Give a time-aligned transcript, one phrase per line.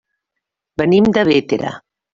[0.83, 1.79] Venim de Bétera.